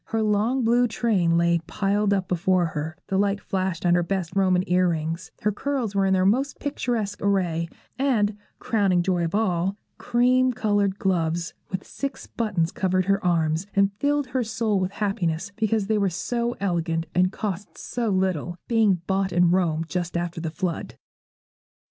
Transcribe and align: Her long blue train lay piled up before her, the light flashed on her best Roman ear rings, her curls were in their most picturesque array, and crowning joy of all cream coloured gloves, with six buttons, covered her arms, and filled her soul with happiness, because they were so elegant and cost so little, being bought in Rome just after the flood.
Her 0.05 0.23
long 0.23 0.63
blue 0.63 0.87
train 0.87 1.37
lay 1.37 1.59
piled 1.67 2.11
up 2.11 2.27
before 2.27 2.65
her, 2.73 2.97
the 3.05 3.19
light 3.19 3.39
flashed 3.39 3.85
on 3.85 3.93
her 3.93 4.01
best 4.01 4.31
Roman 4.35 4.63
ear 4.65 4.89
rings, 4.89 5.29
her 5.43 5.51
curls 5.51 5.93
were 5.93 6.07
in 6.07 6.13
their 6.15 6.25
most 6.25 6.57
picturesque 6.59 7.21
array, 7.21 7.69
and 7.99 8.35
crowning 8.57 9.03
joy 9.03 9.25
of 9.25 9.35
all 9.35 9.77
cream 9.99 10.53
coloured 10.53 10.97
gloves, 10.97 11.53
with 11.69 11.85
six 11.85 12.25
buttons, 12.25 12.71
covered 12.71 13.05
her 13.05 13.23
arms, 13.23 13.67
and 13.75 13.93
filled 13.99 14.25
her 14.29 14.43
soul 14.43 14.79
with 14.79 14.93
happiness, 14.93 15.51
because 15.55 15.85
they 15.85 15.99
were 15.99 16.09
so 16.09 16.55
elegant 16.59 17.05
and 17.13 17.31
cost 17.31 17.77
so 17.77 18.09
little, 18.09 18.57
being 18.67 19.03
bought 19.05 19.31
in 19.31 19.51
Rome 19.51 19.85
just 19.87 20.17
after 20.17 20.41
the 20.41 20.49
flood. 20.49 20.95